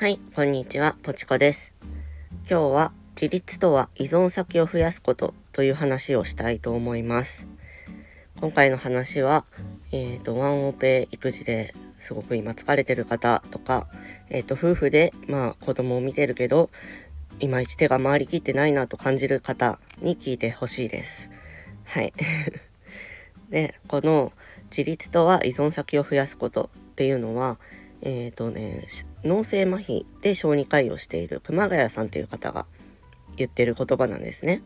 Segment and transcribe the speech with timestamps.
[0.00, 1.74] はい、こんにちは、ぽちこです。
[2.50, 7.46] 今日は自立とは依存先を増やすことという話をしたいと思います。
[8.40, 9.44] 今回の話は、
[9.92, 13.88] えっ、ー、と、ワンオペ育児ですごく今疲れてる方とか、
[14.30, 16.70] えっ、ー、と、夫婦で、まあ、子供を見てるけど、
[17.38, 21.28] いまいち手が回りきってないなと感じる方に聞いてほしいです。
[21.84, 22.14] はい。
[23.50, 24.32] で、この
[24.70, 27.58] 自立とは依存先を増やすことっていうのは、
[28.00, 28.86] えっ、ー、とね、
[29.24, 32.66] 脳性麻痺で小児科医をしている熊谷さんという方が
[33.36, 34.62] 言ってる言葉なんですね。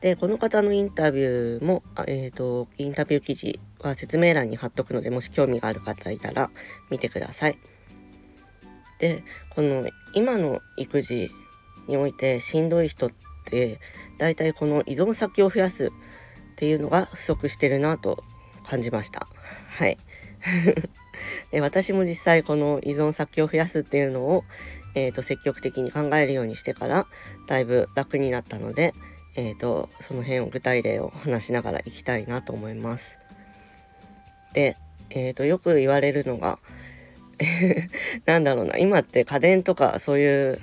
[0.00, 6.50] で、この方のインタビューも、え、ー、と、インタビュー記事は説明欄に貼っとくので、もし興味がある方いたら
[6.90, 7.58] 見てください。
[8.98, 11.30] で、この今の育児
[11.86, 13.10] においてしんどい人っ
[13.44, 13.78] て、
[14.18, 15.90] 大体この依存先を増やすっ
[16.56, 18.24] ていうのが不足してるなと
[18.66, 19.26] 感じました。
[19.78, 19.98] はい。
[21.50, 24.44] で私も実際この依存先を増やすっていうのを、
[24.94, 27.06] えーと、積極的に考えるようにしてから
[27.46, 28.94] だいぶ楽になったので、
[29.36, 33.18] えーと、その辺を具体例を話しながらいきたいなと思います。
[34.52, 34.76] で、
[35.10, 36.58] えーと、よく言われるのが
[38.26, 40.60] なんだろうな今って家電とかそういう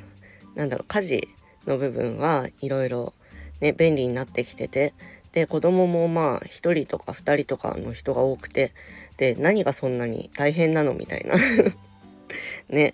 [0.55, 1.27] なんだろう家事
[1.65, 3.13] の部分はいろいろ
[3.59, 4.93] ね便利になってきてて
[5.33, 8.73] で子供もまあ1人とか2人とかの人が多くて
[9.17, 10.93] で何がそんなに大変なの？
[10.93, 11.35] みたいな。
[12.69, 12.93] ね。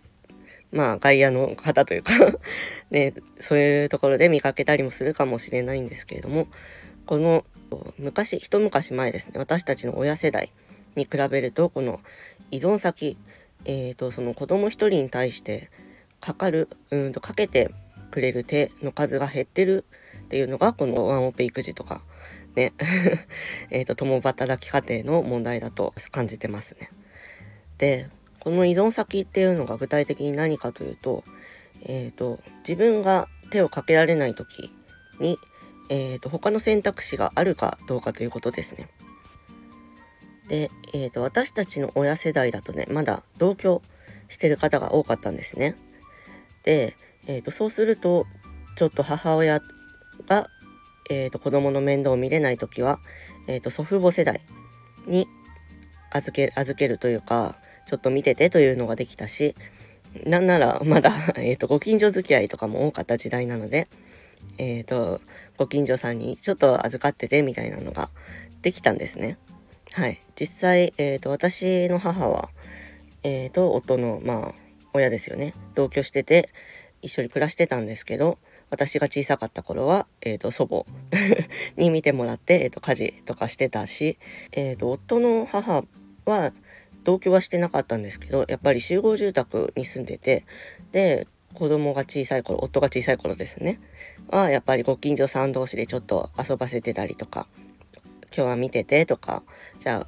[0.71, 2.13] まあ外野の方というか。
[2.91, 3.13] ね。
[3.39, 6.47] そういうところで見かけたりもするかもしれないんですけれども。
[7.05, 7.45] この
[7.97, 9.33] 昔一昔前ですね。
[9.35, 10.51] 私たちの親世代
[10.95, 11.99] に比べるとこの
[12.51, 13.17] 依存先
[13.66, 15.69] えーと、その子供一人に対して
[16.19, 17.71] かかるうんとかけて
[18.11, 19.85] くれる手の数が減ってる
[20.25, 22.03] っていうのがこのワンオペ育児とか
[22.55, 22.73] ね
[23.69, 26.89] えっと共働き家庭の問題だと感じてますね。
[27.77, 28.07] で
[28.39, 31.23] この依存先っていうのが具体的に何かというと,、
[31.83, 34.69] えーと、自分が手をかけられない時
[35.19, 35.39] に、
[35.88, 38.89] えーと、他の選択肢があるかどうかということですね。
[40.49, 43.81] で、えーと、私たちの親世代だとねまだ同居
[44.28, 45.78] してる方が多かったんですね。
[46.63, 46.97] で、
[47.28, 48.28] えー、とそうすると
[48.75, 49.61] ちょっと母親
[50.28, 50.49] が、
[51.09, 53.00] えー、と子供の面倒を見れない時は、
[53.47, 54.41] えー、と祖父母世代
[55.08, 55.28] に
[56.12, 57.56] 預け預けるというか
[57.88, 59.56] ちょっと見ててというのができたし
[60.25, 63.88] なんならまだ えとご近所付き合いとかも多かった時代なので、
[64.58, 65.22] えーと、
[65.58, 68.09] ご近所さんにちょっと預かっててみたいなのが
[68.62, 69.38] できたんですね。
[69.91, 72.50] はい、実際、えーと、私の母は、
[73.24, 76.50] えーと夫のまあ親ですよね同居してて
[77.02, 78.38] 一緒に暮らしてたんですけど
[78.73, 80.85] 私が小さかった頃は、えーと、祖母
[81.78, 84.17] に見てもらって、えーと、家事とかしてたし、
[84.51, 85.85] えーと、夫の母
[86.25, 86.53] は
[87.03, 90.45] 同居はしてなかったんですけどやっぱり集合住宅に住んでて
[90.91, 93.79] で子供が小さい頃夫が小さい頃ですね
[94.29, 97.45] はやっぱりご近所さん同士でちょっと遊ばせてたりとか
[98.35, 99.44] 今日は見ててとか
[99.79, 100.07] じゃ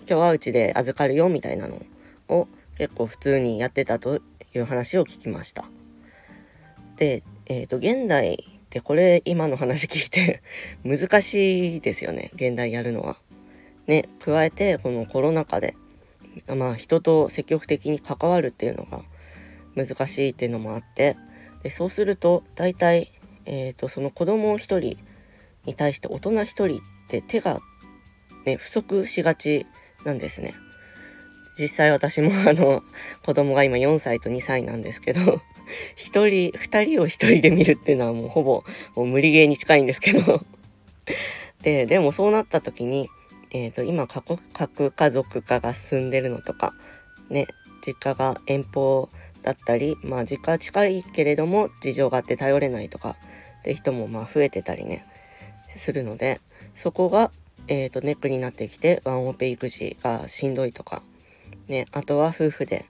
[0.00, 1.80] 今日はうちで預かるよみたいなの
[2.28, 2.48] を
[2.78, 4.16] 結構普通にやってたと
[4.54, 5.66] いう話を聞きました。
[6.96, 10.42] でえっ、ー、と、現代ってこれ今の話聞いて
[10.84, 12.30] 難しいですよね。
[12.34, 13.18] 現代やるのは。
[13.86, 15.74] ね、加えてこのコロナ禍で、
[16.46, 19.02] まあ人と積極的に関わるっていうのが
[19.74, 21.16] 難しいっていうのもあって、
[21.62, 23.12] でそうすると大体、
[23.44, 24.96] えっ、ー、と、その子供一人
[25.66, 27.60] に対して大人一人って手が
[28.46, 29.66] ね、不足しがち
[30.06, 30.54] なんですね。
[31.58, 32.82] 実際私もあの
[33.22, 35.42] 子供が今4歳と2歳なんですけど
[35.96, 40.44] 一人、二人を一人で見るっていうのはもうほぼもう無理ゲーに近いんですけど。
[41.62, 43.08] で、でもそうなった時に、
[43.50, 46.74] えっ、ー、と、今核、核家族化が進んでるのとか、
[47.30, 47.46] ね、
[47.86, 49.08] 実家が遠方
[49.42, 53.16] だったり、まあ実家は近いけれども事情があって頼れないとか
[53.60, 55.06] って人もまあ増えてたりね、
[55.76, 56.40] するので、
[56.74, 57.30] そこが、
[57.68, 61.02] えっ、ー、と、ネックになってきて、ワンオペ育児がしんどいとか、
[61.68, 62.86] ね、あとは夫婦で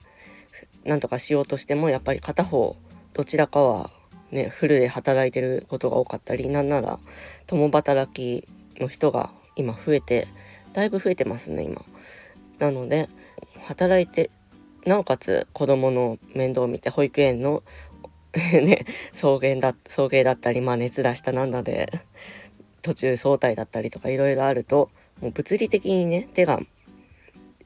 [0.85, 2.75] なんとかしようとしてもやっぱり片方
[3.13, 3.89] どちらかは
[4.31, 6.99] ねフルで働いてることが多かったりなんなら
[7.47, 8.47] 共働き
[8.79, 10.27] の人が今増えて
[10.73, 11.83] だいぶ増えてますね今。
[12.59, 13.09] なので
[13.63, 14.31] 働いて
[14.85, 17.63] なおかつ子供の面倒を見て保育園の
[18.33, 21.91] ね送迎だ送迎だったりまあ熱出したなんだで
[22.81, 24.89] 途中早退だったりとかいろいろあると
[25.21, 26.59] もう物理的にね手が、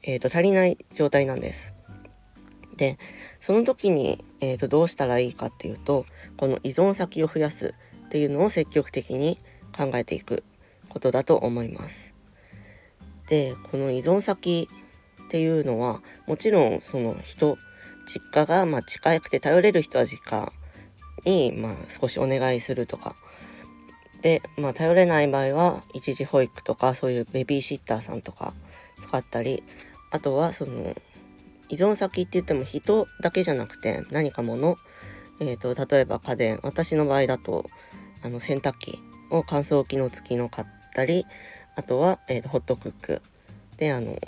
[0.02, 1.77] えーと足りない状態なんです。
[2.78, 2.98] で
[3.40, 6.06] その時に、えーと、どうしたらいいかっていうと
[6.38, 7.74] この依存先を増やす
[8.06, 9.38] っていうのを積極的に
[9.76, 10.44] 考えていく
[10.88, 12.14] ことだと思います。
[13.28, 14.70] でこの依存先
[15.26, 17.58] っていうのはもちろんその人
[18.06, 20.50] 実家がまあ近くて頼れる人は実家
[21.26, 23.16] にまあ少しお願いするとか
[24.22, 28.54] で、まあ、頼れない場合は一時保育とかそういうベビーシッターさんとか
[28.98, 29.62] 使ったり
[30.10, 30.96] あとはその
[31.68, 34.76] 依存先って言っても人だけじゃなくて何か物、
[35.40, 37.68] えーと、例えば家電私の場合だと
[38.22, 38.98] あの洗濯機
[39.30, 41.26] を乾燥機能付きの買ったり
[41.76, 43.22] あとは、えーと、ホットクック。
[43.76, 44.18] であの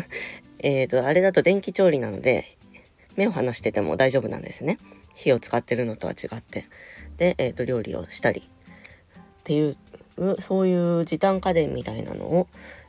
[0.60, 2.56] えとあれだと電気調理なので
[3.16, 4.78] 目を離してても大丈夫なんですね。
[5.14, 6.64] 火を使ってるのとは違って。
[7.18, 8.40] で、えーと料理をしたり。
[8.40, 8.42] っ
[9.44, 9.76] ていう
[10.40, 12.48] そういう時短家電みたいなのを、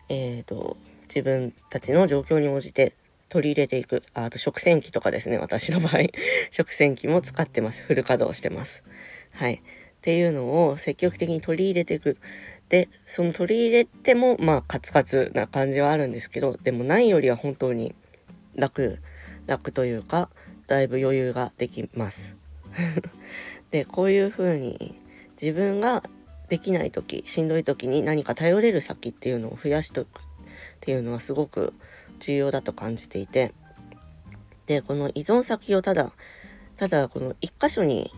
[0.10, 0.78] えーと、
[1.08, 2.94] 自分たちの状況に応じて
[3.36, 4.02] 取り入れていく。
[4.14, 5.38] あと食洗機とかですね。
[5.38, 6.04] 私の場合。
[6.52, 7.84] 食洗機も使ってます。
[7.84, 8.82] フル稼働してます。
[9.32, 9.56] はい。
[9.56, 9.60] っ
[10.02, 12.16] ていうのを積極的に取り入れていく。
[12.70, 17.94] でその取り入れてもまあカツカツな感じはあるんですけどでもないよりは本当に
[18.56, 18.98] 楽
[19.46, 20.30] 楽というか
[20.66, 22.36] だいぶ余裕ができます。
[23.70, 24.96] でこういう風に
[25.40, 26.04] 自分が
[26.48, 30.24] できない時しんどい時に何か頼れる先っていうのを増やしておくっ
[30.80, 31.74] ていうのはすごく
[32.26, 33.54] 重要だと感じていて
[34.66, 36.12] でこの依存先をただ
[36.78, 38.12] ただこの一箇所に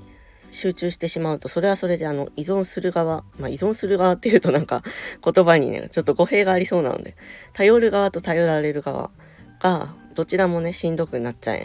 [0.52, 4.82] 集中してしまうとそれはそれであの依存する側まあ依存する側っていうとなんか
[5.24, 7.16] 言葉にねちょっと語弊がありそうなので
[7.54, 9.12] 頼る側と頼られる側
[9.60, 11.58] がどちらもねしんどくなっちゃ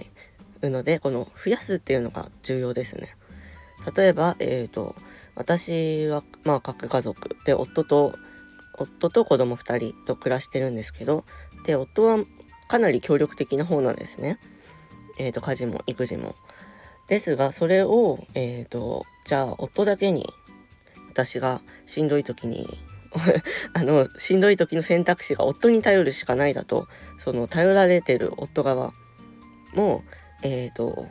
[0.62, 3.16] うのでこの増やすっていうのが重要ですね。
[3.96, 4.96] 例えばえっ、ー、と
[5.36, 8.14] 私はまあ核家族で夫と
[8.82, 11.24] 夫と子供2人と暮らしてるんですけど
[11.64, 12.18] で夫は
[12.68, 14.38] かなり協力的な方なんですね。
[15.18, 16.34] えーと、家事も育児も。
[17.08, 20.32] ですがそれを、えーと、じゃあ夫だけに
[21.10, 22.78] 私がしんどい時に
[23.74, 26.88] あのしんどい時の選択肢が夫に頼るしかないだと
[27.18, 28.94] その頼られてる夫側
[29.74, 30.04] も
[30.42, 31.06] えっ、ー、と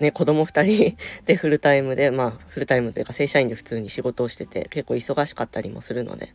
[0.00, 6.30] ね、子供2人 でフルタイムで、まあ、フルタイムというか正社員で普通に仕事をしてて、結構忙しかったりもするので。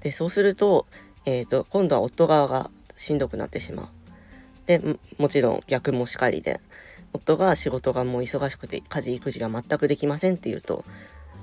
[0.00, 0.86] で、そうすると、
[1.24, 3.88] えっ、ー、と、今度は夫側がしんどくなってしまう。
[4.66, 4.80] で、
[5.18, 6.60] もちろん逆もしかりで、
[7.12, 10.84] 夫が仕事がもう忙しくて家事育児が全くできませんっていうと、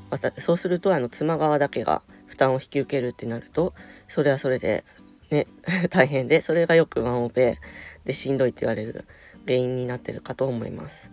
[0.10, 3.74] まそうするとあの妻側だけが負担を引き受けるってなると
[4.08, 4.84] それはそれで
[5.30, 5.48] ね
[5.90, 7.60] 大変でそれがよくワンオペ
[8.06, 9.06] でしんどいって言われる
[9.46, 11.12] 原因になってるかと思います。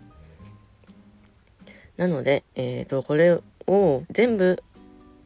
[1.97, 4.63] なので、えーと、これを全部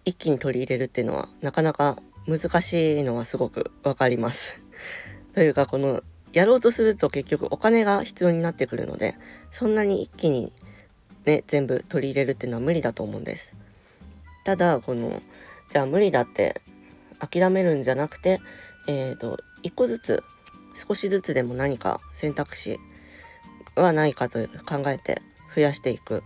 [0.06, 1.98] 一気に取り入れるっていうのはなかなか
[2.28, 4.56] 難しいのはすごくわかります。
[5.36, 6.04] というかこの
[6.34, 9.16] やろうとすると結局お金が必要になってくるので
[9.52, 10.54] そんなに一気に
[11.26, 13.56] ね全部取り入れるっていうのは無理だと思うんです。
[14.44, 15.22] ただこの
[15.70, 16.62] じゃあ無理だって
[17.20, 18.40] 諦めるんじゃなくて
[18.88, 20.24] えっ、ー、と一個ずつ
[20.88, 22.80] 少しずつでも何か選択肢
[23.76, 25.22] はないかと考えて
[25.56, 26.24] 増やしていく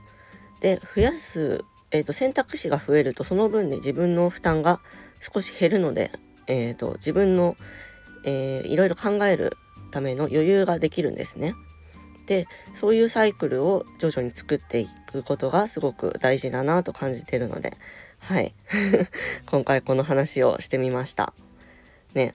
[0.65, 4.79] で増やす、えーと、選択肢が増えるとその分で自分の負担が
[5.19, 6.11] 少し減るので、
[6.47, 7.55] えーと、自分の、
[8.23, 9.57] えー、いろいろ考える
[9.91, 11.53] ための余裕ができるんですね。
[12.25, 17.77] でそういうサイクルを徐々に作っていくことがすごく大事だなと感じてるので
[18.17, 18.55] はい。
[19.45, 21.35] 今回この話をしてみました。
[22.15, 22.33] ね。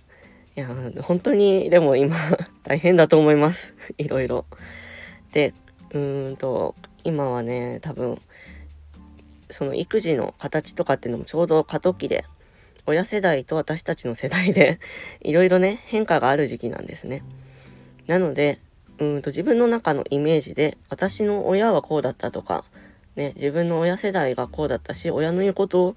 [0.55, 0.69] いや
[1.03, 2.17] 本当にでも今
[2.63, 3.75] 大変だと思います。
[3.99, 4.47] いろいろ。
[5.33, 5.53] で
[5.93, 8.21] うーんと今はね多分
[9.51, 12.25] その育児の形とかっていうのもちょうど過渡期で
[12.87, 14.81] 親世代と私たちの世代で
[15.21, 17.23] いろいろね変化がある時期なんですね。
[18.07, 18.59] なので
[18.99, 22.65] うんと自分の中のイメージで私の親はこうだったとか、
[23.17, 25.95] ね、自分の親世代がこうだったし親の言うこと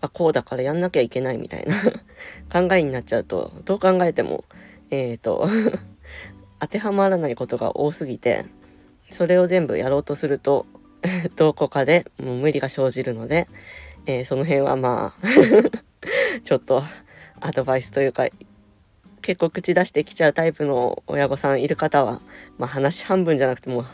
[0.00, 1.76] がこうだからやんなきゃいけないみたいな
[2.50, 4.44] 考えになっちゃうとどう考えても
[4.90, 5.48] えっ、ー、と
[6.60, 8.46] 当てはまらないことが多すぎて
[9.10, 10.66] それを全部やろうとすると
[11.36, 13.48] どこかでもう無理が生じるので、
[14.06, 15.26] えー、その辺はまあ
[16.44, 16.82] ちょっと
[17.40, 18.26] アドバイスというか
[19.22, 22.20] 結構口出してきちゃうタイプの親御さんいる方は、
[22.58, 23.84] まあ、話半分じゃなくても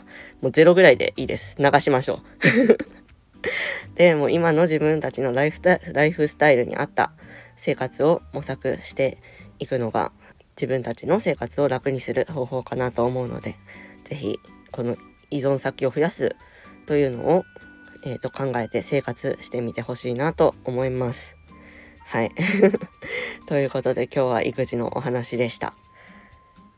[0.41, 1.55] もうゼロぐらいでいいです。
[1.57, 3.97] 流しましょう。
[3.97, 5.59] でも今の自分たちのライフ
[5.91, 7.13] ライフスタイルに合った
[7.55, 9.17] 生活を模索して
[9.59, 10.11] いくのが
[10.55, 13.55] 自分たちの生活を楽にする方法かなと思うので
[14.03, 14.39] 是非
[14.73, 14.97] この
[15.29, 16.35] 依存先を増やす
[16.85, 17.45] というのを、
[18.03, 21.37] えー、と考えて生活してみてほしいなと思います。
[22.05, 22.31] はい。
[23.47, 25.73] ということで今日は育児のお話でした。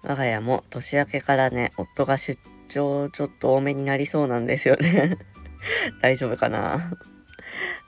[0.03, 5.17] 我が家も年明けからね、夫が出張ちょっと多めになりそうなんですよね。
[6.01, 6.91] 大丈夫かな？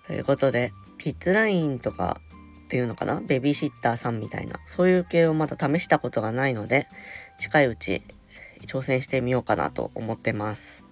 [0.07, 2.21] ということで、キッズラインとか
[2.65, 3.21] っていうのかな？
[3.21, 6.87] ベビーシッターさんみたいな、そういう系をまだ試したことがないので、
[7.37, 8.01] 近いうち
[8.65, 10.83] 挑戦してみようかなと思ってます。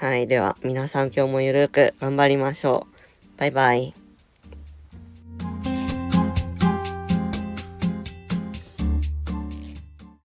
[0.00, 0.26] はい。
[0.26, 2.86] では、皆さん今日もゆるく頑張りましょ
[3.36, 3.38] う。
[3.38, 4.07] バイバイ。